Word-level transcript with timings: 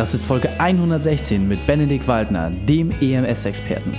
Das 0.00 0.14
ist 0.14 0.24
Folge 0.24 0.48
116 0.58 1.46
mit 1.46 1.66
Benedikt 1.66 2.08
Waldner, 2.08 2.50
dem 2.66 2.90
EMS-Experten. 3.02 3.92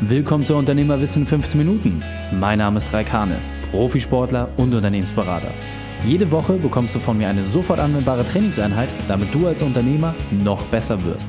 Willkommen 0.00 0.42
zu 0.42 0.56
Unternehmerwissen 0.56 1.20
in 1.20 1.28
15 1.28 1.58
Minuten. 1.58 2.02
Mein 2.32 2.56
Name 2.56 2.78
ist 2.78 2.90
Raikane, 2.94 3.38
Profisportler 3.70 4.48
und 4.56 4.72
Unternehmensberater. 4.72 5.50
Jede 6.02 6.30
Woche 6.30 6.54
bekommst 6.54 6.94
du 6.94 6.98
von 6.98 7.18
mir 7.18 7.28
eine 7.28 7.44
sofort 7.44 7.78
anwendbare 7.78 8.24
Trainingseinheit, 8.24 8.88
damit 9.06 9.34
du 9.34 9.46
als 9.46 9.60
Unternehmer 9.60 10.14
noch 10.30 10.62
besser 10.68 10.98
wirst. 11.04 11.26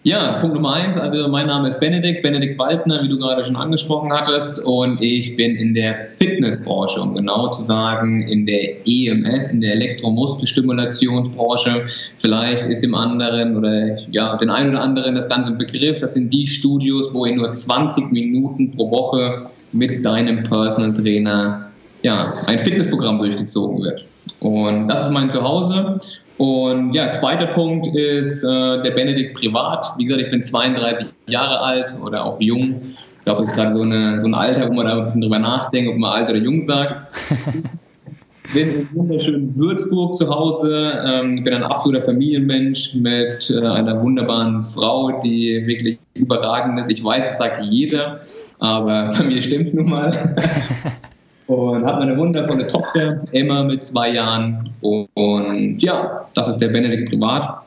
Ja, 0.09 0.39
Punkt 0.39 0.57
Nummer 0.57 0.73
eins, 0.73 0.97
also 0.97 1.29
mein 1.29 1.49
Name 1.49 1.69
ist 1.69 1.79
Benedikt, 1.81 2.23
Benedikt 2.23 2.59
Waldner, 2.59 3.03
wie 3.03 3.11
du 3.11 3.19
gerade 3.19 3.45
schon 3.45 3.57
angesprochen 3.57 4.11
hattest, 4.11 4.59
und 4.65 5.03
ich 5.03 5.37
bin 5.37 5.55
in 5.57 5.75
der 5.75 6.09
Fitnessbranche, 6.15 6.99
um 6.99 7.15
genau 7.15 7.51
zu 7.51 7.63
sagen, 7.63 8.27
in 8.27 8.47
der 8.47 8.87
EMS, 8.87 9.49
in 9.49 9.61
der 9.61 9.75
Elektromuskelstimulationsbranche. 9.75 11.85
Vielleicht 12.17 12.65
ist 12.69 12.83
dem 12.83 12.95
anderen 12.95 13.59
oder 13.59 13.99
ja, 14.11 14.35
den 14.39 14.49
einen 14.49 14.71
oder 14.71 14.81
anderen 14.81 15.15
das 15.15 15.29
Ganze 15.29 15.53
ein 15.53 15.59
Begriff. 15.59 16.01
Das 16.01 16.15
sind 16.15 16.33
die 16.33 16.47
Studios, 16.47 17.13
wo 17.13 17.27
in 17.27 17.35
nur 17.35 17.53
20 17.53 18.11
Minuten 18.11 18.71
pro 18.71 18.91
Woche 18.91 19.47
mit 19.73 20.03
deinem 20.03 20.43
Personal 20.45 20.95
Trainer 20.95 21.69
ja, 22.03 22.33
ein 22.47 22.59
Fitnessprogramm 22.59 23.19
durchgezogen 23.19 23.83
wird. 23.83 24.07
Und 24.41 24.89
das 24.89 25.05
ist 25.05 25.11
mein 25.11 25.31
Zuhause. 25.31 25.99
Und 26.39 26.95
ja, 26.95 27.13
zweiter 27.13 27.47
Punkt 27.49 27.89
ist 27.97 28.45
äh, 28.45 28.83
der 28.83 28.93
Benedikt 28.93 29.35
privat. 29.35 29.89
Wie 29.99 30.05
gesagt, 30.05 30.25
ich 30.25 30.31
bin 30.31 30.43
32 30.43 31.09
Jahre 31.27 31.61
alt 31.61 31.97
oder 32.01 32.25
auch 32.25 32.41
jung. 32.41 32.77
Ich 32.79 33.25
glaube, 33.25 33.43
das 33.43 33.51
ist 33.51 33.57
gerade 33.57 33.77
so, 33.77 33.83
eine, 33.83 34.21
so 34.21 34.27
ein 34.27 34.35
Alter, 34.35 34.69
wo 34.69 34.75
man 34.75 34.87
da 34.87 34.99
ein 34.99 35.05
bisschen 35.05 35.21
drüber 35.21 35.41
nachdenkt, 35.41 35.91
ob 35.91 35.99
man 35.99 36.13
alt 36.13 36.31
oder 36.31 36.39
jung 36.39 36.67
sagt. 36.67 37.13
bin 38.55 38.69
in 38.73 38.89
wunderschönen 38.95 39.55
Würzburg 39.57 40.17
zu 40.17 40.29
Hause, 40.29 41.03
ähm, 41.05 41.43
bin 41.43 41.55
ein 41.55 41.65
absoluter 41.65 42.03
Familienmensch 42.03 42.95
mit 42.95 43.51
äh, 43.51 43.67
einer 43.67 44.03
wunderbaren 44.03 44.63
Frau, 44.63 45.21
die 45.21 45.61
wirklich 45.67 45.99
überragend 46.15 46.81
ist. 46.81 46.91
Ich 46.91 47.05
weiß, 47.05 47.23
das 47.29 47.39
sagt 47.39 47.65
jeder, 47.65 48.15
aber 48.59 49.11
bei 49.19 49.25
mir 49.25 49.43
stimmt 49.43 49.67
es 49.67 49.75
nun 49.75 49.91
mal. 49.91 50.37
und 51.49 51.85
habe 51.85 52.03
eine 52.03 52.19
wundervolle 52.19 52.67
Tochter, 52.67 53.25
Emma 53.33 53.65
mit 53.65 53.83
zwei 53.83 54.11
Jahren. 54.11 54.69
Und 54.81 55.79
ja, 55.79 56.27
das 56.35 56.49
ist 56.49 56.59
der 56.59 56.69
Benedikt 56.69 57.09
privat. 57.09 57.63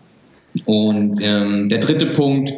Und 0.66 1.20
ähm, 1.22 1.68
der 1.68 1.80
dritte 1.80 2.08
Punkt, 2.08 2.54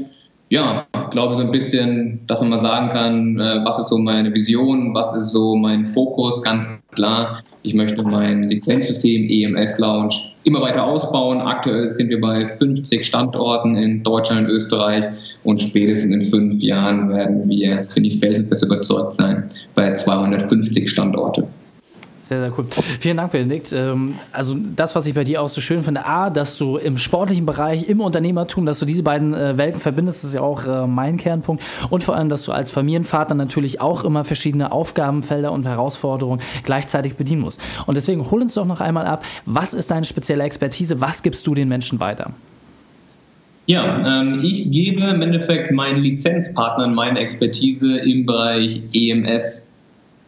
ja, 0.49 0.82
glaube 1.13 1.35
so 1.35 1.41
ein 1.41 1.51
bisschen, 1.51 2.19
dass 2.27 2.41
man 2.41 2.49
mal 2.49 2.59
sagen 2.59 2.89
kann, 2.89 3.39
äh, 3.39 3.61
was 3.63 3.79
ist 3.79 3.87
so 3.87 3.97
meine 3.97 4.33
Vision, 4.33 4.93
was 4.93 5.15
ist 5.15 5.31
so 5.31 5.55
mein 5.55 5.85
Fokus, 5.85 6.41
ganz 6.41 6.67
klar. 6.91 7.41
Ich 7.61 7.73
möchte 7.73 8.03
mein 8.03 8.49
Lizenzsystem 8.49 9.29
EMS 9.29 9.77
Lounge 9.77 10.13
immer 10.43 10.61
weiter 10.61 10.83
ausbauen. 10.83 11.39
Aktuell 11.39 11.87
sind 11.87 12.09
wir 12.09 12.19
bei 12.19 12.45
50 12.45 13.05
Standorten 13.05 13.77
in 13.77 14.03
Deutschland 14.03 14.41
und 14.41 14.47
Österreich 14.47 15.05
und 15.43 15.61
spätestens 15.61 16.13
in 16.13 16.21
fünf 16.23 16.61
Jahren 16.61 17.09
werden 17.09 17.47
wir, 17.47 17.87
bin 17.95 18.03
ich 18.03 18.19
felsenfest 18.19 18.65
überzeugt 18.65 19.13
sein, 19.13 19.45
bei 19.75 19.93
250 19.93 20.89
Standorte. 20.89 21.47
Sehr, 22.23 22.39
sehr 22.39 22.57
cool. 22.57 22.65
Vielen 23.01 23.17
Dank, 23.17 23.33
Benedikt. 23.33 23.73
Ähm, 23.73 24.15
also 24.31 24.55
das, 24.77 24.95
was 24.95 25.05
ich 25.05 25.13
bei 25.13 25.25
dir 25.25 25.41
auch 25.41 25.49
so 25.49 25.59
schön 25.59 25.83
finde, 25.83 26.05
A, 26.05 26.29
dass 26.29 26.57
du 26.57 26.77
im 26.77 26.97
sportlichen 26.97 27.45
Bereich, 27.45 27.89
im 27.89 27.99
Unternehmertum, 27.99 28.65
dass 28.65 28.79
du 28.79 28.85
diese 28.85 29.03
beiden 29.03 29.33
äh, 29.33 29.57
Welten 29.57 29.81
verbindest, 29.81 30.23
ist 30.23 30.33
ja 30.33 30.39
auch 30.39 30.65
äh, 30.65 30.87
mein 30.87 31.17
Kernpunkt. 31.17 31.61
Und 31.89 32.01
vor 32.01 32.15
allem, 32.15 32.29
dass 32.29 32.43
du 32.45 32.53
als 32.53 32.71
Familienvater 32.71 33.35
natürlich 33.35 33.81
auch 33.81 34.05
immer 34.05 34.23
verschiedene 34.23 34.71
Aufgabenfelder 34.71 35.51
und 35.51 35.65
Herausforderungen 35.65 36.39
gleichzeitig 36.63 37.17
bedienen 37.17 37.41
musst. 37.41 37.59
Und 37.87 37.95
deswegen 37.95 38.31
hol 38.31 38.41
uns 38.41 38.53
doch 38.53 38.65
noch 38.65 38.79
einmal 38.79 39.05
ab, 39.05 39.25
was 39.45 39.73
ist 39.73 39.91
deine 39.91 40.05
spezielle 40.05 40.45
Expertise? 40.45 41.01
Was 41.01 41.23
gibst 41.23 41.45
du 41.45 41.53
den 41.53 41.67
Menschen 41.67 41.99
weiter? 41.99 42.31
Ja, 43.65 44.21
ähm, 44.21 44.39
ich 44.41 44.71
gebe 44.71 45.01
im 45.01 45.21
Endeffekt 45.21 45.73
meinen 45.73 45.99
Lizenzpartnern 45.99 46.95
meine 46.95 47.19
Expertise 47.19 47.97
im 47.97 48.25
Bereich 48.25 48.81
EMS 48.93 49.69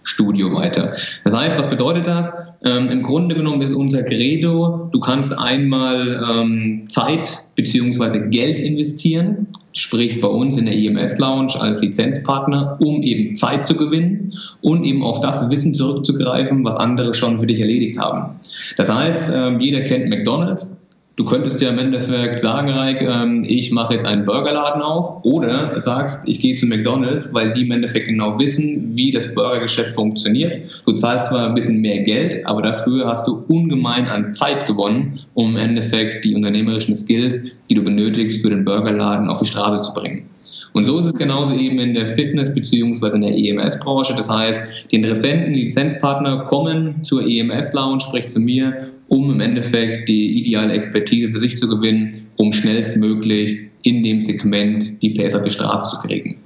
Studio 0.05 0.53
weiter. 0.53 0.93
Das 1.23 1.35
heißt, 1.35 1.57
was 1.57 1.69
bedeutet 1.69 2.07
das? 2.07 2.31
Ähm, 2.63 2.89
Im 2.89 3.03
Grunde 3.03 3.35
genommen 3.35 3.61
ist 3.61 3.73
unser 3.73 4.03
Credo, 4.03 4.89
du 4.91 4.99
kannst 4.99 5.37
einmal 5.37 6.23
ähm, 6.31 6.85
Zeit 6.87 7.43
bzw. 7.55 8.29
Geld 8.29 8.59
investieren, 8.59 9.47
sprich 9.73 10.21
bei 10.21 10.27
uns 10.27 10.57
in 10.57 10.65
der 10.65 10.75
IMS 10.75 11.17
Lounge 11.17 11.59
als 11.59 11.81
Lizenzpartner, 11.81 12.77
um 12.79 13.01
eben 13.01 13.35
Zeit 13.35 13.65
zu 13.65 13.75
gewinnen 13.75 14.33
und 14.61 14.83
eben 14.85 15.03
auf 15.03 15.19
das 15.21 15.49
Wissen 15.49 15.73
zurückzugreifen, 15.73 16.63
was 16.63 16.75
andere 16.75 17.13
schon 17.13 17.39
für 17.39 17.47
dich 17.47 17.59
erledigt 17.59 17.99
haben. 17.99 18.39
Das 18.77 18.93
heißt, 18.93 19.31
ähm, 19.33 19.59
jeder 19.59 19.81
kennt 19.81 20.09
McDonald's, 20.09 20.77
Du 21.17 21.23
könntest 21.23 21.61
ja 21.61 21.69
im 21.69 21.79
Endeffekt 21.79 22.41
sagen, 22.41 22.69
Reik, 22.69 23.01
ähm, 23.01 23.41
ich 23.47 23.71
mache 23.71 23.93
jetzt 23.93 24.05
einen 24.05 24.25
Burgerladen 24.25 24.81
auf 24.81 25.23
oder 25.23 25.79
sagst, 25.79 26.23
ich 26.25 26.41
gehe 26.41 26.55
zu 26.55 26.65
McDonalds, 26.65 27.33
weil 27.33 27.53
die 27.53 27.61
im 27.61 27.71
Endeffekt 27.71 28.07
genau 28.07 28.37
wissen, 28.37 28.91
wie 28.97 29.13
das 29.13 29.33
Burgergeschäft 29.33 29.95
funktioniert. 29.95 30.69
Du 30.85 30.91
zahlst 30.91 31.29
zwar 31.29 31.47
ein 31.47 31.55
bisschen 31.55 31.79
mehr 31.79 31.99
Geld, 31.99 32.45
aber 32.45 32.61
dafür 32.63 33.07
hast 33.07 33.25
du 33.27 33.45
ungemein 33.47 34.07
an 34.07 34.33
Zeit 34.33 34.67
gewonnen, 34.67 35.21
um 35.35 35.51
im 35.51 35.57
Endeffekt 35.57 36.25
die 36.25 36.35
unternehmerischen 36.35 36.97
Skills, 36.97 37.43
die 37.69 37.75
du 37.75 37.81
benötigst, 37.81 38.41
für 38.41 38.49
den 38.49 38.65
Burgerladen 38.65 39.29
auf 39.29 39.39
die 39.39 39.47
Straße 39.47 39.83
zu 39.83 39.93
bringen. 39.93 40.27
Und 40.73 40.85
so 40.85 40.99
ist 40.99 41.05
es 41.05 41.15
genauso 41.15 41.55
eben 41.55 41.79
in 41.79 41.93
der 41.93 42.09
Fitness- 42.09 42.53
bzw. 42.53 43.15
in 43.15 43.21
der 43.21 43.37
EMS-Branche. 43.37 44.13
Das 44.17 44.29
heißt, 44.29 44.61
die 44.91 44.97
Interessenten, 44.97 45.53
Lizenzpartner 45.53 46.39
kommen 46.39 47.01
zur 47.05 47.25
EMS-Lounge, 47.25 48.01
sprich 48.01 48.27
zu 48.27 48.41
mir, 48.41 48.89
um 49.07 49.31
im 49.31 49.39
Endeffekt 49.39 50.07
die 50.09 50.39
ideale 50.39 50.73
Expertise 50.73 51.29
für 51.29 51.39
sich 51.39 51.57
zu 51.57 51.67
gewinnen, 51.67 52.09
um 52.37 52.51
schnellstmöglich 52.51 53.59
in 53.83 54.03
dem 54.03 54.19
Segment 54.19 55.01
die 55.01 55.11
PS 55.11 55.35
auf 55.35 55.43
die 55.43 55.51
Straße 55.51 55.95
zu 55.95 56.07
kriegen. 56.07 56.37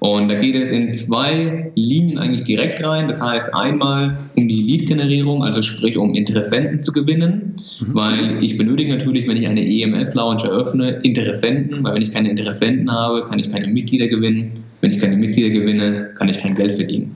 Und 0.00 0.30
da 0.30 0.34
geht 0.34 0.54
es 0.54 0.70
in 0.70 0.92
zwei 0.94 1.70
Linien 1.74 2.16
eigentlich 2.16 2.44
direkt 2.44 2.82
rein. 2.82 3.06
Das 3.06 3.20
heißt 3.20 3.54
einmal 3.54 4.16
um 4.34 4.48
die 4.48 4.62
Lead-Generierung, 4.62 5.44
also 5.44 5.60
sprich 5.60 5.98
um 5.98 6.14
Interessenten 6.14 6.82
zu 6.82 6.90
gewinnen, 6.90 7.56
mhm. 7.80 7.94
weil 7.94 8.42
ich 8.42 8.56
benötige 8.56 8.90
natürlich, 8.96 9.28
wenn 9.28 9.36
ich 9.36 9.46
eine 9.46 9.60
EMS-Lounge 9.60 10.44
eröffne, 10.44 11.00
Interessenten, 11.02 11.84
weil 11.84 11.94
wenn 11.94 12.02
ich 12.02 12.12
keine 12.12 12.30
Interessenten 12.30 12.90
habe, 12.90 13.24
kann 13.24 13.38
ich 13.38 13.52
keine 13.52 13.66
Mitglieder 13.66 14.08
gewinnen. 14.08 14.52
Wenn 14.80 14.90
ich 14.90 14.98
keine 14.98 15.18
Mitglieder 15.18 15.50
gewinne, 15.50 16.14
kann 16.16 16.30
ich 16.30 16.40
kein 16.40 16.54
Geld 16.54 16.72
verdienen. 16.72 17.14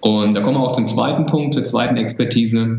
Und 0.00 0.36
da 0.36 0.42
kommen 0.42 0.58
wir 0.58 0.60
auch 0.60 0.72
zum 0.72 0.86
zweiten 0.86 1.24
Punkt, 1.24 1.54
zur 1.54 1.64
zweiten 1.64 1.96
Expertise. 1.96 2.78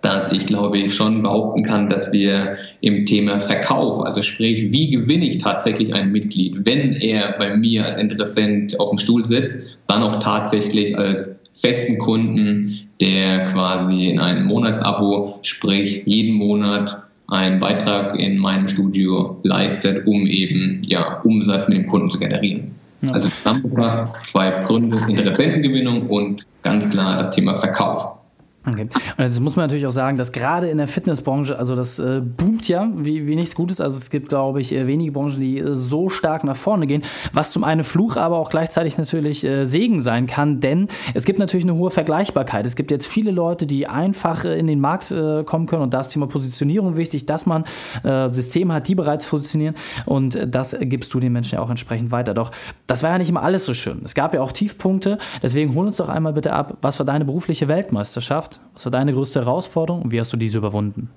Dass 0.00 0.32
ich 0.32 0.46
glaube 0.46 0.78
ich 0.78 0.94
schon 0.94 1.22
behaupten 1.22 1.62
kann, 1.62 1.88
dass 1.88 2.12
wir 2.12 2.56
im 2.80 3.06
Thema 3.06 3.38
Verkauf, 3.38 4.04
also 4.04 4.22
sprich, 4.22 4.72
wie 4.72 4.90
gewinne 4.90 5.26
ich 5.26 5.38
tatsächlich 5.38 5.94
ein 5.94 6.10
Mitglied, 6.10 6.64
wenn 6.64 6.94
er 6.94 7.36
bei 7.38 7.56
mir 7.56 7.84
als 7.84 7.96
Interessent 7.96 8.78
auf 8.80 8.90
dem 8.90 8.98
Stuhl 8.98 9.24
sitzt, 9.24 9.58
dann 9.86 10.02
auch 10.02 10.16
tatsächlich 10.16 10.96
als 10.96 11.30
festen 11.54 11.98
Kunden, 11.98 12.88
der 13.00 13.46
quasi 13.46 14.10
in 14.10 14.20
einem 14.20 14.46
Monatsabo, 14.46 15.38
sprich 15.42 16.02
jeden 16.06 16.34
Monat 16.34 17.02
einen 17.28 17.60
Beitrag 17.60 18.18
in 18.18 18.38
meinem 18.38 18.68
Studio 18.68 19.40
leistet, 19.42 20.06
um 20.06 20.26
eben 20.26 20.80
ja, 20.86 21.20
Umsatz 21.22 21.68
mit 21.68 21.78
dem 21.78 21.86
Kunden 21.86 22.10
zu 22.10 22.18
generieren. 22.18 22.72
Ja. 23.00 23.12
Also 23.12 23.28
zusammengefasst 23.28 24.26
zwei 24.26 24.50
Gründe, 24.50 24.96
Interessentengewinnung 25.08 26.08
und 26.08 26.46
ganz 26.62 26.88
klar 26.90 27.18
das 27.18 27.30
Thema 27.30 27.56
Verkauf. 27.56 28.21
Okay. 28.64 28.82
Und 29.16 29.24
jetzt 29.24 29.40
muss 29.40 29.56
man 29.56 29.64
natürlich 29.64 29.86
auch 29.86 29.92
sagen, 29.92 30.16
dass 30.16 30.30
gerade 30.30 30.68
in 30.68 30.78
der 30.78 30.86
Fitnessbranche, 30.86 31.58
also 31.58 31.74
das 31.74 31.98
äh, 31.98 32.20
boomt 32.20 32.68
ja 32.68 32.88
wie, 32.94 33.26
wie 33.26 33.34
nichts 33.34 33.56
Gutes. 33.56 33.80
Also 33.80 33.96
es 33.96 34.08
gibt, 34.08 34.28
glaube 34.28 34.60
ich, 34.60 34.72
äh, 34.72 34.86
wenige 34.86 35.10
Branchen, 35.10 35.40
die 35.40 35.58
äh, 35.58 35.74
so 35.74 36.08
stark 36.08 36.44
nach 36.44 36.54
vorne 36.54 36.86
gehen, 36.86 37.02
was 37.32 37.50
zum 37.50 37.64
einen 37.64 37.82
Fluch, 37.82 38.16
aber 38.16 38.38
auch 38.38 38.50
gleichzeitig 38.50 38.98
natürlich 38.98 39.42
äh, 39.42 39.64
Segen 39.64 39.98
sein 40.00 40.28
kann, 40.28 40.60
denn 40.60 40.86
es 41.12 41.24
gibt 41.24 41.40
natürlich 41.40 41.64
eine 41.64 41.74
hohe 41.74 41.90
Vergleichbarkeit. 41.90 42.64
Es 42.64 42.76
gibt 42.76 42.92
jetzt 42.92 43.08
viele 43.08 43.32
Leute, 43.32 43.66
die 43.66 43.88
einfach 43.88 44.44
äh, 44.44 44.56
in 44.56 44.68
den 44.68 44.78
Markt 44.78 45.10
äh, 45.10 45.42
kommen 45.42 45.66
können 45.66 45.82
und 45.82 45.92
da 45.92 45.98
ist 45.98 46.08
Thema 46.08 46.28
Positionierung 46.28 46.96
wichtig, 46.96 47.26
dass 47.26 47.46
man 47.46 47.64
Systeme 48.02 48.74
hat, 48.74 48.88
die 48.88 48.94
bereits 48.94 49.26
positionieren 49.26 49.74
und 50.06 50.38
das 50.46 50.76
gibst 50.80 51.12
du 51.14 51.20
den 51.20 51.32
Menschen 51.32 51.56
ja 51.56 51.62
auch 51.62 51.70
entsprechend 51.70 52.10
weiter. 52.10 52.34
Doch 52.34 52.50
das 52.86 53.02
war 53.02 53.10
ja 53.10 53.18
nicht 53.18 53.28
immer 53.28 53.42
alles 53.42 53.64
so 53.64 53.74
schön. 53.74 54.02
Es 54.04 54.14
gab 54.14 54.34
ja 54.34 54.40
auch 54.40 54.52
Tiefpunkte, 54.52 55.18
deswegen 55.42 55.74
hol 55.74 55.86
uns 55.86 55.96
doch 55.96 56.08
einmal 56.08 56.32
bitte 56.32 56.52
ab, 56.52 56.76
was 56.82 56.98
war 56.98 57.06
deine 57.06 57.24
berufliche 57.24 57.68
Weltmeisterschaft? 57.68 58.51
Gemacht? 58.52 58.60
Was 58.74 58.84
war 58.84 58.92
deine 58.92 59.12
größte 59.12 59.40
Herausforderung 59.40 60.02
und 60.02 60.12
wie 60.12 60.20
hast 60.20 60.32
du 60.32 60.36
diese 60.36 60.58
überwunden? 60.58 61.10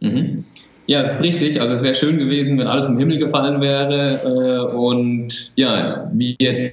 Mhm. 0.00 0.44
Ja, 0.86 1.02
das 1.02 1.16
ist 1.16 1.22
richtig. 1.22 1.60
Also 1.60 1.74
es 1.74 1.82
wäre 1.82 1.94
schön 1.94 2.18
gewesen, 2.18 2.58
wenn 2.58 2.66
alles 2.66 2.86
vom 2.86 2.96
Himmel 2.96 3.18
gefallen 3.18 3.60
wäre 3.60 4.20
äh, 4.24 4.76
und 4.76 5.52
ja, 5.56 6.10
wie 6.14 6.34
jetzt 6.38 6.72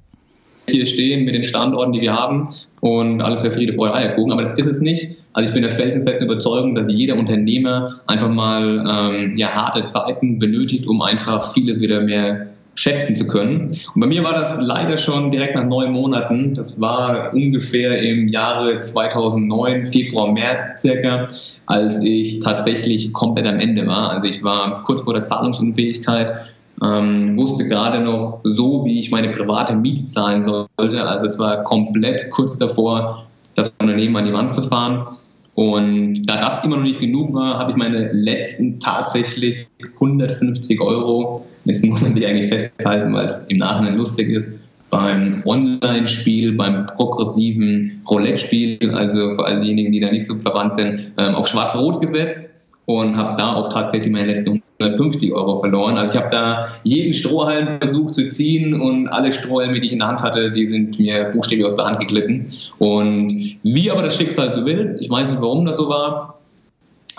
hier 0.70 0.86
stehen 0.86 1.26
mit 1.26 1.36
den 1.36 1.44
Standorten, 1.44 1.92
die 1.92 2.02
wir 2.02 2.14
haben 2.14 2.48
und 2.80 3.22
alles 3.22 3.44
wäre 3.44 3.54
Friede, 3.54 3.74
Freude, 3.74 3.94
Eierkuchen. 3.94 4.32
Aber 4.32 4.44
das 4.44 4.54
ist 4.54 4.68
es 4.68 4.80
nicht. 4.80 5.12
Also 5.34 5.50
ich 5.50 5.54
bin 5.54 5.64
der 5.64 5.72
felsenfesten 5.72 6.26
Überzeugung, 6.26 6.76
dass 6.76 6.90
jeder 6.90 7.18
Unternehmer 7.18 8.00
einfach 8.08 8.30
mal 8.30 8.86
ähm, 8.90 9.38
ja, 9.38 9.50
harte 9.50 9.86
Zeiten 9.88 10.40
benötigt, 10.40 10.88
um 10.88 11.02
einfach 11.02 11.52
vieles 11.54 11.82
wieder 11.82 12.00
mehr 12.00 12.48
schätzen 12.76 13.16
zu 13.16 13.26
können. 13.26 13.72
Und 13.94 14.02
bei 14.02 14.08
mir 14.08 14.24
war 14.24 14.34
das 14.34 14.58
leider 14.60 14.98
schon 14.98 15.32
direkt 15.32 15.56
nach 15.56 15.66
neun 15.66 15.94
Monaten. 15.94 16.54
Das 16.54 16.80
war 16.80 17.34
ungefähr 17.34 18.02
im 18.02 18.28
Jahre 18.28 18.82
2009, 18.82 19.88
Februar, 19.88 20.32
März 20.32 20.82
circa, 20.82 21.28
als 21.66 22.00
ich 22.02 22.40
tatsächlich 22.40 23.12
komplett 23.14 23.48
am 23.48 23.60
Ende 23.60 23.88
war. 23.88 24.12
Also 24.12 24.28
ich 24.28 24.44
war 24.44 24.84
kurz 24.84 25.02
vor 25.02 25.14
der 25.14 25.24
Zahlungsunfähigkeit, 25.24 26.46
ähm, 26.84 27.38
wusste 27.38 27.66
gerade 27.68 28.02
noch 28.02 28.42
so, 28.44 28.84
wie 28.86 29.00
ich 29.00 29.10
meine 29.10 29.30
private 29.30 29.76
Miete 29.76 30.06
zahlen 30.06 30.44
sollte. 30.44 31.04
Also 31.04 31.26
es 31.26 31.40
war 31.40 31.64
komplett 31.64 32.30
kurz 32.32 32.58
davor, 32.58 33.26
das 33.56 33.74
Unternehmen 33.80 34.18
an 34.18 34.26
die 34.26 34.34
Wand 34.34 34.54
zu 34.54 34.62
fahren. 34.62 35.08
Und 35.56 36.24
da 36.26 36.36
das 36.42 36.62
immer 36.66 36.76
noch 36.76 36.84
nicht 36.84 37.00
genug 37.00 37.34
war, 37.34 37.58
habe 37.60 37.72
ich 37.72 37.78
meine 37.78 38.12
letzten 38.12 38.82
tatsächlich 38.82 39.66
150 39.94 40.82
Euro, 40.82 41.46
das 41.66 41.82
muss 41.82 42.02
man 42.02 42.14
sich 42.14 42.26
eigentlich 42.26 42.48
festhalten, 42.48 43.14
weil 43.14 43.26
es 43.26 43.40
im 43.48 43.58
Nachhinein 43.58 43.98
lustig 43.98 44.30
ist, 44.30 44.72
beim 44.90 45.42
Online-Spiel, 45.46 46.54
beim 46.54 46.86
progressiven 46.86 48.02
Roulette-Spiel, 48.10 48.92
also 48.92 49.34
für 49.34 49.46
all 49.46 49.62
diejenigen, 49.62 49.92
die 49.92 50.00
da 50.00 50.12
nicht 50.12 50.26
so 50.26 50.36
verwandt 50.36 50.76
sind, 50.76 51.12
ähm, 51.18 51.36
auf 51.36 51.48
Schwarz-Rot 51.48 52.02
gesetzt 52.02 52.50
und 52.86 53.18
habe 53.18 53.38
da 53.38 53.56
auch 53.56 53.74
tatsächlich 53.74 54.12
meine 54.12 54.28
letzten 54.28 54.62
150 54.80 55.34
Euro 55.34 55.58
verloren. 55.58 55.98
Also 55.98 56.18
ich 56.18 56.24
habe 56.24 56.32
da 56.32 56.68
jeden 56.84 57.14
Strohhalm 57.14 57.80
versucht 57.82 58.16
zu 58.16 58.30
ziehen 58.30 58.80
und 58.80 59.08
alle 59.08 59.32
Strohhalme, 59.32 59.80
die 59.80 59.88
ich 59.88 59.94
in 59.94 60.00
der 60.00 60.10
Hand 60.10 60.22
hatte, 60.22 60.52
die 60.52 60.68
sind 60.68 61.00
mir 61.00 61.32
buchstäblich 61.34 61.66
aus 61.66 61.76
der 61.76 61.86
Hand 61.86 62.00
geglitten. 62.00 62.52
Und 62.78 63.58
wie 63.64 63.90
aber 63.90 64.04
das 64.04 64.16
Schicksal 64.16 64.54
so 64.54 64.66
will, 64.66 64.96
ich 65.00 65.10
weiß 65.10 65.32
nicht, 65.32 65.42
warum 65.42 65.66
das 65.66 65.78
so 65.78 65.90
war, 65.90 66.40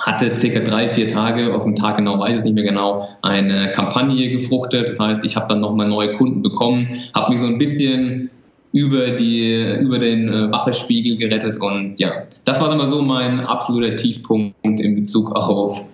hatte 0.06 0.36
circa 0.36 0.60
drei, 0.60 0.88
vier 0.88 1.08
Tage, 1.08 1.52
auf 1.52 1.64
den 1.64 1.74
Tag 1.74 1.96
genau 1.96 2.18
weiß 2.20 2.30
ich 2.30 2.38
es 2.38 2.44
nicht 2.44 2.54
mehr 2.54 2.64
genau, 2.64 3.08
eine 3.22 3.72
Kampagne 3.72 4.30
gefruchtet. 4.30 4.88
Das 4.88 5.00
heißt, 5.00 5.24
ich 5.24 5.34
habe 5.36 5.48
dann 5.48 5.60
nochmal 5.60 5.88
neue 5.88 6.14
Kunden 6.16 6.42
bekommen, 6.42 6.88
habe 7.12 7.32
mich 7.32 7.40
so 7.40 7.46
ein 7.46 7.58
bisschen 7.58 8.30
über, 8.72 9.10
die, 9.10 9.78
über 9.80 9.98
den 9.98 10.28
äh, 10.28 10.52
Wasserspiegel 10.52 11.16
gerettet 11.16 11.60
und 11.60 11.98
ja, 11.98 12.12
das 12.44 12.60
war 12.60 12.68
dann 12.68 12.78
mal 12.78 12.88
so 12.88 13.02
mein 13.02 13.40
absoluter 13.40 13.96
Tiefpunkt 13.96 14.54
in 14.62 14.94
Bezug 14.94 15.34
auf 15.34 15.84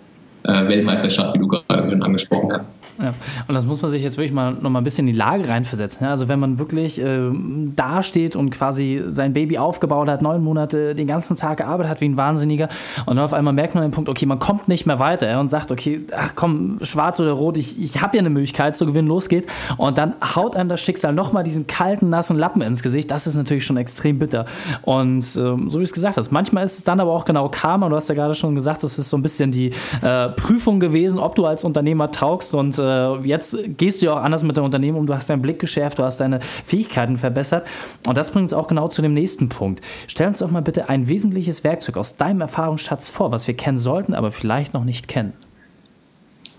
Weltmeisterschaft, 0.44 1.35
wie 1.35 1.39
du 1.39 1.49
gerade 1.49 1.89
schon 1.89 2.03
angesprochen 2.03 2.53
hast. 2.53 2.73
Ja, 2.99 3.15
und 3.49 3.55
das 3.55 3.65
muss 3.65 3.81
man 3.81 3.91
sich 3.91 4.03
jetzt 4.03 4.17
wirklich 4.17 4.33
mal 4.33 4.53
noch 4.53 4.71
mal 4.71 4.81
ein 4.81 4.85
bisschen 4.85 5.06
in 5.09 5.15
die 5.15 5.19
Lage 5.19 5.49
reinversetzen. 5.49 6.06
Also 6.06 6.29
wenn 6.29 6.39
man 6.39 6.59
wirklich 6.59 7.00
äh, 7.00 7.31
dasteht 7.75 8.37
und 8.37 8.50
quasi 8.50 9.03
sein 9.06 9.33
Baby 9.33 9.59
aufgebaut 9.59 10.09
hat, 10.09 10.23
neun 10.23 10.43
Monate 10.43 10.94
den 10.94 11.06
ganzen 11.06 11.37
Tag 11.37 11.59
gearbeitet 11.59 11.91
hat 11.91 12.00
wie 12.00 12.06
ein 12.09 12.17
Wahnsinniger 12.17 12.69
und 13.06 13.17
dann 13.17 13.25
auf 13.25 13.33
einmal 13.33 13.53
merkt 13.53 13.75
man 13.75 13.83
den 13.83 13.93
Punkt, 13.93 14.09
okay, 14.09 14.27
man 14.27 14.39
kommt 14.39 14.69
nicht 14.69 14.87
mehr 14.87 14.99
weiter 14.99 15.29
ja? 15.29 15.41
und 15.41 15.49
sagt, 15.49 15.71
okay, 15.71 16.03
ach 16.17 16.33
komm, 16.35 16.79
schwarz 16.83 17.21
oder 17.21 17.33
rot, 17.33 17.56
ich, 17.56 17.81
ich 17.81 18.00
habe 18.03 18.17
ja 18.17 18.21
eine 18.21 18.31
Möglichkeit 18.31 18.77
zu 18.77 18.87
gewinnen, 18.87 19.09
los 19.09 19.29
geht's. 19.29 19.47
Und 19.77 19.99
dann 19.99 20.15
haut 20.35 20.56
einem 20.56 20.69
das 20.69 20.81
Schicksal 20.81 21.12
nochmal 21.12 21.44
diesen 21.44 21.67
kalten, 21.67 22.09
nassen 22.09 22.37
Lappen 22.37 22.62
ins 22.62 22.83
Gesicht. 22.83 23.11
Das 23.11 23.27
ist 23.27 23.37
natürlich 23.37 23.65
schon 23.65 23.77
extrem 23.77 24.19
bitter. 24.19 24.47
Und 24.83 25.25
ähm, 25.37 25.71
so 25.71 25.79
wie 25.79 25.83
du 25.83 25.83
es 25.83 25.93
gesagt 25.93 26.17
hast, 26.17 26.31
manchmal 26.31 26.65
ist 26.65 26.79
es 26.79 26.85
dann 26.85 27.00
aber 27.00 27.12
auch 27.12 27.25
genau 27.25 27.49
Karma. 27.49 27.89
Du 27.89 27.97
hast 27.97 28.09
ja 28.09 28.15
gerade 28.15 28.35
schon 28.35 28.55
gesagt, 28.55 28.83
das 28.83 28.99
ist 28.99 29.09
so 29.09 29.17
ein 29.17 29.23
bisschen 29.23 29.53
die 29.53 29.73
äh, 30.03 30.31
Prüfung 30.32 30.81
gewesen, 30.81 31.19
ob 31.19 31.34
du 31.34 31.46
als 31.46 31.64
Unternehmer 31.64 32.11
taugst. 32.11 32.55
Und 32.55 32.79
äh, 32.79 33.14
jetzt 33.20 33.56
gehst 33.76 34.02
du 34.02 34.06
ja 34.06 34.12
auch 34.14 34.23
anders 34.23 34.43
mit 34.43 34.56
deinem 34.56 34.64
Unternehmen 34.64 34.99
um. 34.99 35.06
Du 35.06 35.14
hast 35.14 35.31
deinen 35.31 35.43
Blick 35.43 35.58
geschärft, 35.58 35.99
du 35.99 36.02
hast 36.02 36.19
deine 36.19 36.40
Fähigkeiten 36.64 37.17
verbessert. 37.17 37.67
Und 38.06 38.17
das 38.17 38.31
bringt 38.31 38.44
uns 38.44 38.55
auch 38.55 38.69
genau 38.69 38.88
zu 38.88 39.02
dem 39.02 39.14
nächsten 39.14 39.49
Punkt. 39.49 39.81
Stell 40.08 40.29
uns 40.29 40.38
doch 40.38 40.50
mal 40.50 40.62
bitte 40.62 40.88
ein 40.88 41.08
wesentliches 41.08 41.64
Werkzeug 41.64 41.96
aus 41.96 42.17
deinem 42.17 42.40
Erfahrungsschatz 42.40 43.08
vor, 43.08 43.31
was 43.31 43.46
wir 43.46 43.55
kennen 43.55 43.79
sollten, 43.79 44.14
aber 44.14 44.31
vielleicht 44.31 44.75
noch 44.75 44.84
nicht 44.84 45.08
kennen. 45.08 45.32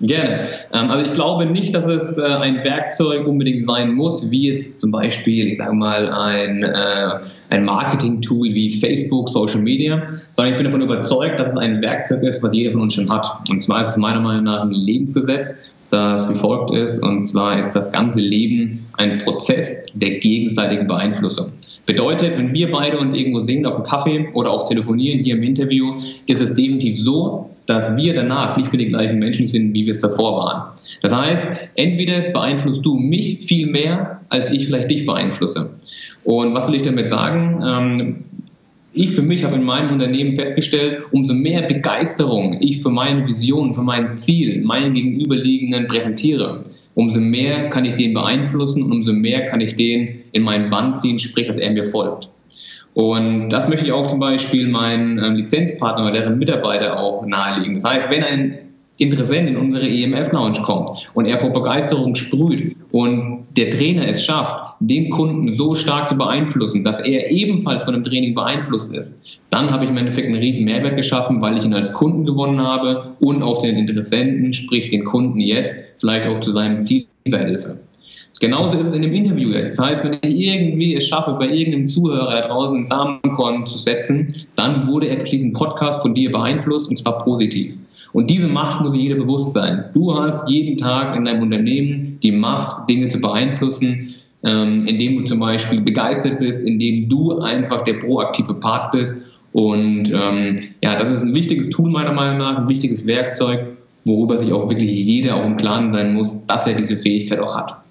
Gerne. 0.03 0.49
Ähm, 0.73 0.91
also 0.91 1.05
ich 1.05 1.13
glaube 1.13 1.45
nicht, 1.45 1.73
dass 1.73 1.85
es 1.85 2.17
äh, 2.17 2.23
ein 2.23 2.61
Werkzeug 2.63 3.25
unbedingt 3.25 3.65
sein 3.65 3.93
muss, 3.93 4.29
wie 4.29 4.49
es 4.49 4.77
zum 4.77 4.91
Beispiel, 4.91 5.47
ich 5.47 5.57
sage 5.57 5.73
mal, 5.73 6.09
ein, 6.09 6.63
äh, 6.63 7.21
ein 7.51 7.63
Marketing-Tool 7.63 8.49
wie 8.49 8.69
Facebook, 8.69 9.29
Social 9.29 9.61
Media, 9.61 10.05
sondern 10.33 10.53
ich 10.53 10.57
bin 10.57 10.65
davon 10.65 10.81
überzeugt, 10.81 11.39
dass 11.39 11.49
es 11.49 11.57
ein 11.57 11.81
Werkzeug 11.81 12.21
ist, 12.23 12.43
was 12.43 12.53
jeder 12.53 12.73
von 12.73 12.81
uns 12.81 12.95
schon 12.95 13.09
hat. 13.09 13.25
Und 13.49 13.63
zwar 13.63 13.83
ist 13.83 13.91
es 13.91 13.97
meiner 13.97 14.19
Meinung 14.19 14.43
nach 14.43 14.63
ein 14.63 14.71
Lebensgesetz, 14.71 15.57
das 15.89 16.29
wie 16.29 16.35
folgt 16.35 16.75
ist. 16.75 17.01
Und 17.01 17.23
zwar 17.23 17.61
ist 17.61 17.71
das 17.71 17.89
ganze 17.93 18.19
Leben 18.19 18.85
ein 18.97 19.19
Prozess 19.19 19.83
der 19.93 20.19
gegenseitigen 20.19 20.85
Beeinflussung. 20.85 21.53
Bedeutet, 21.85 22.37
wenn 22.37 22.53
wir 22.53 22.71
beide 22.71 22.97
uns 22.97 23.15
irgendwo 23.15 23.39
sehen 23.39 23.65
auf 23.65 23.75
einem 23.75 23.85
Kaffee 23.85 24.29
oder 24.33 24.51
auch 24.51 24.67
telefonieren 24.67 25.19
hier 25.19 25.35
im 25.35 25.43
Interview, 25.43 25.93
ist 26.27 26.41
es 26.41 26.53
definitiv 26.53 26.99
so, 26.99 27.49
dass 27.65 27.95
wir 27.95 28.13
danach 28.13 28.57
nicht 28.57 28.71
mehr 28.71 28.79
die 28.79 28.89
gleichen 28.89 29.19
Menschen 29.19 29.47
sind, 29.47 29.73
wie 29.73 29.85
wir 29.85 29.91
es 29.91 30.01
davor 30.01 30.45
waren. 30.45 30.73
Das 31.01 31.15
heißt, 31.15 31.47
entweder 31.75 32.31
beeinflusst 32.31 32.85
du 32.85 32.97
mich 32.97 33.43
viel 33.43 33.67
mehr, 33.67 34.21
als 34.29 34.51
ich 34.51 34.65
vielleicht 34.65 34.89
dich 34.89 35.05
beeinflusse. 35.05 35.69
Und 36.23 36.53
was 36.53 36.67
will 36.67 36.75
ich 36.75 36.81
damit 36.81 37.07
sagen? 37.07 37.61
Ähm, 37.65 38.15
ich 38.93 39.11
für 39.11 39.23
mich 39.23 39.43
habe 39.43 39.55
in 39.55 39.63
meinem 39.63 39.91
Unternehmen 39.91 40.35
festgestellt, 40.35 41.03
umso 41.11 41.33
mehr 41.33 41.63
Begeisterung 41.63 42.57
ich 42.61 42.81
für 42.81 42.91
meine 42.91 43.27
Vision, 43.27 43.73
für 43.73 43.81
mein 43.81 44.17
Ziel, 44.17 44.61
meinen 44.63 44.93
Gegenüberliegenden 44.93 45.87
präsentiere, 45.87 46.61
umso 46.93 47.19
mehr 47.19 47.69
kann 47.69 47.85
ich 47.85 47.95
den 47.95 48.13
beeinflussen 48.13 48.83
und 48.83 48.91
umso 48.91 49.11
mehr 49.11 49.47
kann 49.47 49.61
ich 49.61 49.75
den 49.75 50.19
in 50.33 50.43
meinen 50.43 50.69
Band 50.69 50.99
ziehen, 50.99 51.17
sprich, 51.17 51.47
dass 51.47 51.57
er 51.57 51.71
mir 51.71 51.85
folgt. 51.85 52.29
Und 52.93 53.49
das 53.49 53.67
möchte 53.69 53.85
ich 53.85 53.91
auch 53.91 54.07
zum 54.07 54.19
Beispiel 54.19 54.67
meinen 54.67 55.17
ähm, 55.17 55.35
Lizenzpartner 55.35 56.05
oder 56.05 56.13
deren 56.13 56.37
Mitarbeiter 56.37 56.99
auch 56.99 57.25
nahelegen. 57.25 57.75
Das 57.75 57.85
heißt, 57.85 58.09
wenn 58.09 58.23
ein 58.23 58.59
Interessent 58.97 59.49
in 59.49 59.57
unsere 59.57 59.87
EMS-Lounge 59.89 60.61
kommt 60.61 61.09
und 61.15 61.25
er 61.25 61.39
vor 61.39 61.51
Begeisterung 61.51 62.13
sprüht 62.13 62.77
und 62.91 63.47
der 63.57 63.71
Trainer 63.71 64.07
es 64.07 64.23
schafft, 64.23 64.55
den 64.81 65.09
Kunden 65.09 65.51
so 65.51 65.73
stark 65.73 66.07
zu 66.09 66.15
beeinflussen, 66.15 66.83
dass 66.83 66.99
er 66.99 67.31
ebenfalls 67.31 67.83
von 67.83 67.95
dem 67.95 68.03
Training 68.03 68.35
beeinflusst 68.35 68.93
ist, 68.93 69.17
dann 69.49 69.71
habe 69.71 69.85
ich 69.85 69.89
im 69.89 69.97
Endeffekt 69.97 70.27
einen 70.27 70.37
riesen 70.37 70.65
Mehrwert 70.65 70.95
geschaffen, 70.95 71.41
weil 71.41 71.57
ich 71.57 71.65
ihn 71.65 71.73
als 71.73 71.91
Kunden 71.91 72.23
gewonnen 72.23 72.61
habe 72.61 73.15
und 73.19 73.41
auch 73.41 73.63
den 73.63 73.77
Interessenten, 73.77 74.53
sprich 74.53 74.89
den 74.89 75.05
Kunden 75.05 75.39
jetzt, 75.39 75.75
vielleicht 75.97 76.27
auch 76.27 76.39
zu 76.39 76.51
seinem 76.51 76.83
Ziel 76.83 77.05
verhelfe. 77.27 77.79
Genauso 78.43 78.77
ist 78.77 78.87
es 78.87 78.93
in 78.93 79.03
dem 79.03 79.13
Interview 79.13 79.51
jetzt. 79.51 79.79
Das 79.79 79.85
heißt, 79.85 80.03
wenn 80.03 80.17
ich 80.21 80.47
irgendwie 80.47 80.95
es 80.95 81.07
schaffe, 81.07 81.31
bei 81.39 81.47
irgendeinem 81.47 81.87
Zuhörer 81.87 82.29
da 82.29 82.47
draußen 82.49 82.75
einen 82.75 82.83
Samenkorn 82.83 83.65
zu 83.65 83.77
setzen, 83.77 84.35
dann 84.57 84.85
wurde 84.85 85.07
er 85.07 85.15
durch 85.15 85.29
diesen 85.29 85.53
Podcast 85.53 86.01
von 86.01 86.13
dir 86.13 86.29
beeinflusst 86.29 86.89
und 86.89 86.99
zwar 86.99 87.19
positiv. 87.19 87.77
Und 88.11 88.29
diese 88.29 88.49
Macht 88.49 88.81
muss 88.81 88.97
jeder 88.97 89.15
bewusst 89.15 89.53
sein. 89.53 89.85
Du 89.93 90.13
hast 90.13 90.49
jeden 90.49 90.75
Tag 90.75 91.15
in 91.15 91.23
deinem 91.23 91.43
Unternehmen 91.43 92.19
die 92.21 92.33
Macht, 92.33 92.89
Dinge 92.89 93.07
zu 93.07 93.21
beeinflussen, 93.21 94.13
ähm, 94.43 94.87
indem 94.87 95.19
du 95.19 95.23
zum 95.23 95.39
Beispiel 95.39 95.79
begeistert 95.79 96.39
bist, 96.39 96.67
indem 96.67 97.07
du 97.07 97.39
einfach 97.39 97.85
der 97.85 97.93
proaktive 97.93 98.55
Part 98.55 98.91
bist 98.91 99.15
und 99.53 100.11
ähm, 100.11 100.59
ja, 100.83 100.99
das 100.99 101.09
ist 101.09 101.23
ein 101.23 101.33
wichtiges 101.33 101.69
Tool 101.69 101.89
meiner 101.89 102.11
Meinung 102.11 102.39
nach, 102.39 102.57
ein 102.57 102.67
wichtiges 102.67 103.07
Werkzeug, 103.07 103.77
worüber 104.03 104.37
sich 104.37 104.51
auch 104.51 104.67
wirklich 104.67 104.91
jeder 104.91 105.37
auch 105.37 105.45
im 105.45 105.55
Klaren 105.55 105.91
sein 105.91 106.13
muss, 106.13 106.45
dass 106.45 106.67
er 106.67 106.73
diese 106.73 106.97
Fähigkeit 106.97 107.39
auch 107.39 107.55
hat. 107.55 107.83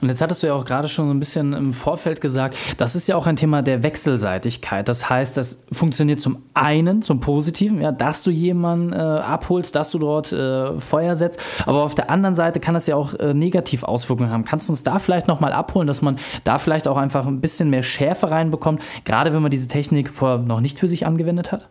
Und 0.00 0.08
jetzt 0.08 0.20
hattest 0.20 0.42
du 0.42 0.48
ja 0.48 0.54
auch 0.54 0.64
gerade 0.64 0.88
schon 0.88 1.06
so 1.06 1.14
ein 1.14 1.20
bisschen 1.20 1.52
im 1.52 1.72
Vorfeld 1.72 2.20
gesagt, 2.20 2.56
das 2.76 2.94
ist 2.94 3.06
ja 3.08 3.16
auch 3.16 3.26
ein 3.26 3.36
Thema 3.36 3.62
der 3.62 3.82
Wechselseitigkeit. 3.82 4.88
Das 4.88 5.08
heißt, 5.08 5.36
das 5.36 5.60
funktioniert 5.72 6.20
zum 6.20 6.38
einen, 6.54 7.02
zum 7.02 7.20
Positiven, 7.20 7.80
ja, 7.80 7.92
dass 7.92 8.22
du 8.22 8.30
jemanden 8.30 8.92
äh, 8.92 8.96
abholst, 8.96 9.74
dass 9.74 9.90
du 9.90 9.98
dort 9.98 10.32
äh, 10.32 10.78
Feuer 10.78 11.16
setzt, 11.16 11.40
aber 11.66 11.82
auf 11.82 11.94
der 11.94 12.10
anderen 12.10 12.34
Seite 12.34 12.60
kann 12.60 12.74
das 12.74 12.86
ja 12.86 12.96
auch 12.96 13.14
äh, 13.14 13.34
negativ 13.34 13.82
Auswirkungen 13.82 14.30
haben. 14.30 14.44
Kannst 14.44 14.68
du 14.68 14.72
uns 14.72 14.82
da 14.82 14.98
vielleicht 14.98 15.28
nochmal 15.28 15.52
abholen, 15.52 15.86
dass 15.86 16.02
man 16.02 16.18
da 16.44 16.58
vielleicht 16.58 16.88
auch 16.88 16.96
einfach 16.96 17.26
ein 17.26 17.40
bisschen 17.40 17.70
mehr 17.70 17.82
Schärfe 17.82 18.30
reinbekommt, 18.30 18.82
gerade 19.04 19.32
wenn 19.32 19.42
man 19.42 19.50
diese 19.50 19.68
Technik 19.68 20.10
vorher 20.10 20.38
noch 20.38 20.60
nicht 20.60 20.78
für 20.78 20.88
sich 20.88 21.06
angewendet 21.06 21.52
hat? 21.52 21.68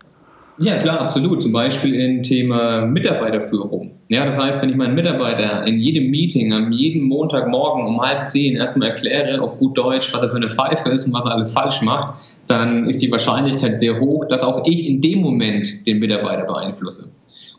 Ja, 0.59 0.77
klar, 0.79 1.01
absolut. 1.01 1.43
Zum 1.43 1.51
Beispiel 1.51 1.93
im 1.93 2.23
Thema 2.23 2.85
Mitarbeiterführung. 2.85 3.91
Ja, 4.09 4.25
das 4.25 4.39
heißt, 4.39 4.61
wenn 4.61 4.69
ich 4.69 4.75
meinen 4.75 4.95
Mitarbeiter 4.95 5.67
in 5.67 5.79
jedem 5.79 6.09
Meeting 6.09 6.51
am 6.51 6.71
jeden 6.71 7.07
Montagmorgen 7.07 7.85
um 7.85 8.01
halb 8.01 8.27
zehn 8.27 8.55
erstmal 8.55 8.89
erkläre 8.89 9.39
auf 9.39 9.59
gut 9.59 9.77
Deutsch, 9.77 10.11
was 10.13 10.23
er 10.23 10.29
für 10.29 10.37
eine 10.37 10.49
Pfeife 10.49 10.89
ist 10.89 11.05
und 11.05 11.13
was 11.13 11.25
er 11.25 11.33
alles 11.33 11.53
falsch 11.53 11.81
macht, 11.83 12.15
dann 12.47 12.89
ist 12.89 13.01
die 13.03 13.11
Wahrscheinlichkeit 13.11 13.75
sehr 13.75 13.99
hoch, 13.99 14.25
dass 14.29 14.41
auch 14.41 14.65
ich 14.65 14.87
in 14.87 15.01
dem 15.01 15.21
Moment 15.21 15.85
den 15.85 15.99
Mitarbeiter 15.99 16.45
beeinflusse. 16.45 17.09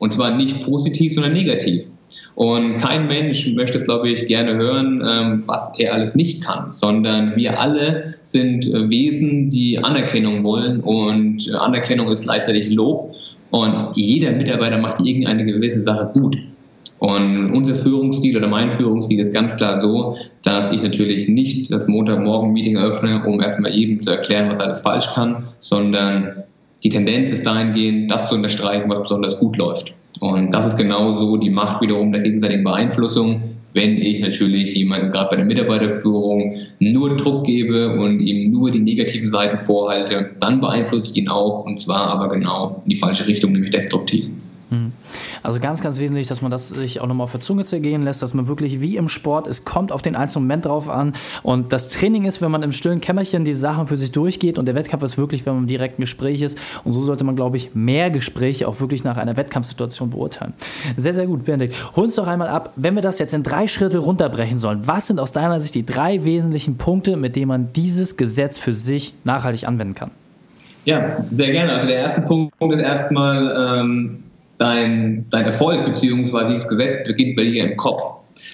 Und 0.01 0.13
zwar 0.13 0.35
nicht 0.35 0.65
positiv, 0.65 1.15
sondern 1.15 1.33
negativ. 1.33 1.89
Und 2.35 2.79
kein 2.79 3.09
Mensch 3.09 3.53
möchte 3.55 3.79
es, 3.79 3.85
glaube 3.85 4.11
ich, 4.11 4.27
gerne 4.27 4.55
hören, 4.55 5.03
ähm, 5.05 5.43
was 5.47 5.73
er 5.79 5.95
alles 5.95 6.15
nicht 6.15 6.45
kann, 6.45 6.71
sondern 6.71 7.35
wir 7.35 7.61
alle 7.61 8.15
sind 8.23 8.67
äh, 8.67 8.89
Wesen, 8.89 9.51
die 9.51 9.79
Anerkennung 9.79 10.45
wollen 10.45 10.81
und 10.81 11.49
äh, 11.49 11.55
Anerkennung 11.55 12.09
ist 12.09 12.23
gleichzeitig 12.23 12.71
Lob 12.71 13.15
und 13.51 13.93
jeder 13.97 14.33
Mitarbeiter 14.33 14.79
macht 14.79 15.01
irgendeine 15.01 15.45
gewisse 15.45 15.83
Sache 15.83 16.11
gut. 16.13 16.37
Und 16.99 17.53
unser 17.55 17.75
Führungsstil 17.75 18.37
oder 18.37 18.49
mein 18.49 18.71
Führungsstil 18.71 19.21
ist 19.21 19.33
ganz 19.33 19.57
klar 19.57 19.79
so, 19.79 20.17
dass 20.43 20.73
ich 20.73 20.83
natürlich 20.83 21.29
nicht 21.29 21.73
das 21.73 21.87
Montagmorgen-Meeting 21.87 22.77
eröffne, 22.77 23.23
um 23.25 23.41
erstmal 23.41 23.73
jedem 23.73 24.03
zu 24.03 24.11
erklären, 24.11 24.51
was 24.51 24.59
er 24.59 24.67
alles 24.67 24.83
falsch 24.83 25.07
kann, 25.15 25.49
sondern 25.61 26.45
die 26.85 26.89
Tendenz 26.89 27.31
ist 27.31 27.45
dahingehend, 27.45 28.11
das 28.11 28.29
zu 28.29 28.37
unterstreichen, 28.37 28.89
was 28.89 29.03
besonders 29.03 29.39
gut 29.39 29.57
läuft. 29.57 29.95
Und 30.21 30.53
das 30.53 30.67
ist 30.67 30.77
genauso 30.77 31.37
die 31.37 31.51
Macht 31.51 31.81
wiederum 31.81 32.13
der 32.13 32.23
gegenseitigen 32.23 32.65
Beeinflussung, 32.65 33.43
wenn 33.75 33.99
ich 33.99 34.21
natürlich 34.21 34.75
jemanden 34.75 35.11
gerade 35.11 35.29
bei 35.31 35.37
der 35.37 35.45
Mitarbeiterführung 35.45 36.57
nur 36.81 37.17
Druck 37.17 37.45
gebe 37.45 37.99
und 37.99 38.21
ihm 38.21 38.51
nur 38.51 38.71
die 38.71 38.81
negativen 38.81 39.27
Seiten 39.27 39.59
vorhalte, 39.59 40.31
dann 40.41 40.61
beeinflusse 40.61 41.11
ich 41.11 41.17
ihn 41.17 41.29
auch 41.29 41.65
und 41.65 41.79
zwar 41.79 42.09
aber 42.09 42.31
genau 42.31 42.83
in 42.85 42.91
die 42.91 42.97
falsche 42.97 43.27
Richtung, 43.27 43.53
nämlich 43.53 43.73
destruktiv. 43.73 44.29
Also 45.43 45.61
ganz, 45.61 45.83
ganz 45.83 45.99
wesentlich, 45.99 46.29
dass 46.29 46.43
man 46.43 46.51
das 46.51 46.69
sich 46.69 47.01
auch 47.01 47.07
nochmal 47.07 47.25
auf 47.25 47.33
der 47.33 47.41
Zunge 47.41 47.65
zergehen 47.65 48.03
lässt, 48.03 48.23
dass 48.23 48.35
man 48.35 48.49
wirklich 48.49 48.81
wie 48.81 48.97
im 48.97 49.09
Sport, 49.09 49.47
es 49.47 49.65
kommt 49.65 49.93
auf 49.93 50.03
den 50.03 50.17
einzelnen 50.17 50.47
Moment 50.47 50.67
drauf 50.67 50.89
an. 50.89 51.15
Und 51.43 51.73
das 51.73 51.89
Training 51.89 52.25
ist, 52.25 52.43
wenn 52.43 52.51
man 52.51 52.63
im 52.63 52.73
stillen 52.73 53.01
Kämmerchen 53.01 53.45
die 53.45 53.55
Sachen 53.55 53.87
für 53.87 53.97
sich 53.97 54.13
durchgeht 54.13 54.59
und 54.59 54.67
der 54.67 54.75
Wettkampf 54.75 55.03
ist 55.03 55.19
wirklich, 55.19 55.47
wenn 55.47 55.55
man 55.55 55.63
im 55.65 55.69
direkten 55.69 56.03
Gespräch 56.03 56.43
ist. 56.43 56.59
Und 56.85 56.93
so 56.93 57.01
sollte 57.01 57.25
man, 57.25 57.37
glaube 57.37 57.57
ich, 57.57 57.75
mehr 57.75 58.11
Gespräche 58.11 58.69
auch 58.69 58.81
wirklich 58.81 59.05
nach 59.05 59.17
einer 59.17 59.37
Wettkampfsituation 59.37 60.11
beurteilen. 60.11 60.55
Sehr, 60.97 61.15
sehr 61.15 61.27
gut, 61.27 61.45
Benedikt. 61.45 61.75
Hol 61.97 62.05
uns 62.05 62.17
doch 62.17 62.27
einmal 62.27 62.49
ab, 62.49 62.73
wenn 62.77 62.95
wir 62.95 63.03
das 63.03 63.19
jetzt 63.19 63.35
in 63.35 63.43
drei 63.43 63.67
Schritte 63.67 63.99
runterbrechen 63.99 64.59
sollen. 64.59 64.87
Was 64.87 65.07
sind 65.07 65.21
aus 65.21 65.33
deiner 65.33 65.61
Sicht 65.61 65.75
die 65.75 65.85
drei 65.85 66.25
wesentlichen 66.25 66.77
Punkte, 66.77 67.17
mit 67.17 67.37
denen 67.37 67.49
man 67.49 67.73
dieses 67.73 68.17
Gesetz 68.17 68.59
für 68.59 68.73
sich 68.73 69.15
nachhaltig 69.25 69.67
anwenden 69.67 69.95
kann? 69.95 70.11
Ja, 70.85 71.19
sehr 71.31 71.53
gerne. 71.53 71.73
Also 71.75 71.87
der 71.87 71.97
erste 71.97 72.23
Punkt 72.23 72.55
ist 72.61 72.81
erstmal, 72.81 73.81
ähm, 73.81 74.23
dein, 74.59 75.27
dein 75.31 75.45
Erfolg 75.47 75.85
bzw. 75.85 76.49
dieses 76.51 76.69
Gesetz 76.69 77.07
beginnt 77.07 77.37
bei 77.37 77.45
dir 77.45 77.71
im 77.71 77.77
Kopf. 77.77 78.03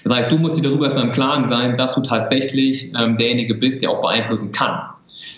Das 0.03 0.15
heißt, 0.15 0.31
du 0.31 0.37
musst 0.37 0.57
dir 0.57 0.61
darüber 0.61 0.85
erstmal 0.85 1.05
im 1.05 1.11
Klaren 1.11 1.47
sein, 1.47 1.77
dass 1.77 1.95
du 1.95 2.01
tatsächlich 2.01 2.91
ähm, 2.97 3.17
derjenige 3.17 3.55
bist, 3.55 3.81
der 3.81 3.89
auch 3.91 4.01
beeinflussen 4.01 4.51
kann. 4.51 4.79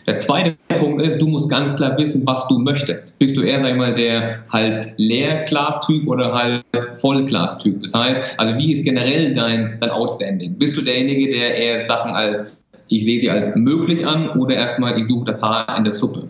Der 0.05 0.17
zweite 0.17 0.55
Punkt 0.77 1.01
ist, 1.01 1.19
du 1.19 1.27
musst 1.27 1.50
ganz 1.50 1.75
klar 1.75 1.97
wissen, 1.97 2.24
was 2.25 2.47
du 2.47 2.59
möchtest. 2.59 3.17
Bist 3.19 3.36
du 3.36 3.41
eher, 3.41 3.59
sag 3.59 3.71
ich 3.71 3.75
mal, 3.75 3.93
der 3.93 4.39
halt 4.51 4.93
Leer-Class-Typ 4.97 6.07
oder 6.07 6.33
halt 6.33 6.63
Voll-Class-Typ? 6.95 7.81
Das 7.81 7.93
heißt, 7.93 8.21
also 8.38 8.57
wie 8.57 8.74
ist 8.74 8.83
generell 8.83 9.33
dein, 9.33 9.77
dein 9.79 9.89
Outstanding? 9.89 10.57
Bist 10.57 10.77
du 10.77 10.81
derjenige, 10.81 11.29
der 11.29 11.55
eher 11.55 11.81
Sachen 11.81 12.12
als, 12.12 12.45
ich 12.88 13.03
sehe 13.03 13.19
sie 13.19 13.29
als 13.29 13.51
möglich 13.55 14.05
an 14.05 14.29
oder 14.31 14.55
erstmal, 14.55 14.97
ich 14.97 15.07
suche 15.07 15.25
das 15.25 15.41
Haar 15.41 15.77
in 15.77 15.83
der 15.83 15.93
Suppe? 15.93 16.27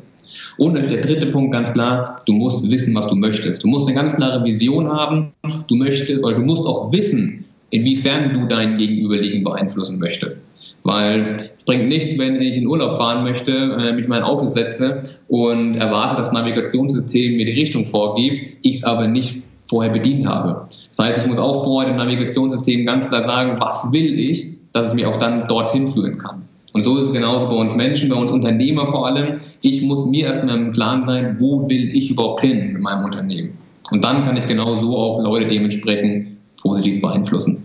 Und 0.57 0.75
der 0.75 1.01
dritte 1.01 1.27
Punkt 1.27 1.51
ganz 1.51 1.73
klar, 1.73 2.21
du 2.25 2.33
musst 2.33 2.69
wissen, 2.69 2.95
was 2.95 3.07
du 3.07 3.15
möchtest. 3.15 3.63
Du 3.63 3.67
musst 3.67 3.87
eine 3.87 3.95
ganz 3.95 4.15
klare 4.15 4.45
Vision 4.45 4.89
haben. 4.89 5.33
Du 5.67 5.75
möchtest, 5.75 6.23
oder 6.23 6.35
du 6.35 6.41
musst 6.41 6.65
auch 6.65 6.91
wissen, 6.91 7.45
inwiefern 7.69 8.33
du 8.33 8.47
dein 8.47 8.77
Gegenüberliegen 8.77 9.43
beeinflussen 9.43 9.99
möchtest. 9.99 10.45
Weil 10.83 11.37
es 11.53 11.65
bringt 11.65 11.87
nichts, 11.87 12.17
wenn 12.17 12.39
ich 12.39 12.55
in 12.55 12.67
Urlaub 12.67 12.97
fahren 12.97 13.23
möchte, 13.23 13.51
äh, 13.51 13.93
mit 13.93 14.07
meinem 14.07 14.23
Auto 14.23 14.47
setze 14.47 15.01
und 15.27 15.75
erwarte, 15.75 16.15
dass 16.15 16.29
das 16.29 16.33
Navigationssystem 16.33 17.35
mir 17.35 17.45
die 17.45 17.59
Richtung 17.59 17.85
vorgibt, 17.85 18.65
ich 18.65 18.77
es 18.77 18.83
aber 18.83 19.07
nicht 19.07 19.41
vorher 19.65 19.91
bedient 19.91 20.25
habe. 20.27 20.67
Das 20.89 21.05
heißt, 21.05 21.19
ich 21.19 21.27
muss 21.27 21.39
auch 21.39 21.63
vorher 21.63 21.91
dem 21.91 21.97
Navigationssystem 21.97 22.85
ganz 22.85 23.09
klar 23.09 23.23
sagen, 23.23 23.59
was 23.59 23.91
will 23.91 24.17
ich, 24.17 24.47
dass 24.71 24.87
es 24.87 24.93
mich 24.93 25.05
auch 25.05 25.17
dann 25.17 25.47
dorthin 25.47 25.87
führen 25.87 26.17
kann. 26.17 26.46
Und 26.73 26.83
so 26.83 26.97
ist 26.97 27.07
es 27.07 27.13
genauso 27.13 27.47
bei 27.47 27.55
uns 27.55 27.75
Menschen, 27.75 28.09
bei 28.09 28.15
uns 28.15 28.31
Unternehmer 28.31 28.85
vor 28.87 29.07
allem. 29.07 29.31
Ich 29.61 29.81
muss 29.81 30.05
mir 30.05 30.27
erstmal 30.27 30.55
im 30.55 30.71
Klaren 30.71 31.03
sein, 31.05 31.37
wo 31.39 31.67
will 31.67 31.95
ich 31.95 32.11
überhaupt 32.11 32.41
hin 32.41 32.73
mit 32.73 32.81
meinem 32.81 33.05
Unternehmen. 33.05 33.57
Und 33.89 34.03
dann 34.03 34.23
kann 34.23 34.37
ich 34.37 34.47
genau 34.47 34.75
so 34.79 34.97
auch 34.97 35.23
Leute 35.23 35.47
dementsprechend 35.47 36.35
positiv 36.61 37.01
beeinflussen. 37.01 37.63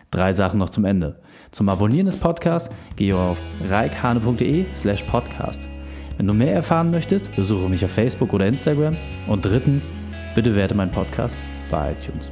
Drei 0.10 0.34
Sachen 0.34 0.58
noch 0.58 0.72
zum 0.72 0.86
Ende. 0.86 1.20
Zum 1.52 1.70
Abonnieren 1.70 2.08
des 2.08 2.18
Podcasts 2.18 2.74
gehe 2.96 3.16
auf 3.16 3.38
reikane.de 3.70 4.66
slash 4.74 5.04
podcast. 5.04 5.70
Wenn 6.18 6.26
du 6.26 6.34
mehr 6.34 6.56
erfahren 6.56 6.90
möchtest, 6.90 7.36
besuche 7.36 7.70
mich 7.70 7.86
auf 7.86 7.92
Facebook 7.92 8.34
oder 8.34 8.48
Instagram. 8.48 8.98
Und 9.28 9.46
drittens, 9.46 9.92
bitte 10.34 10.56
werte 10.56 10.74
meinen 10.74 10.92
Podcast 10.92 11.38
bei 11.70 11.92
iTunes. 11.92 12.32